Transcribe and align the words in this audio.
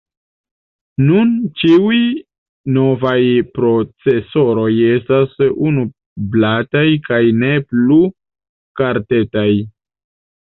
Nun 1.07 1.33
ĉiuj 1.63 1.97
novaj 2.77 3.17
procesoroj 3.57 4.69
estas 4.93 5.35
unu-blataj 5.71 6.83
kaj 7.09 7.21
ne 7.43 7.51
plu 7.73 7.99
kartetaj. 8.81 9.49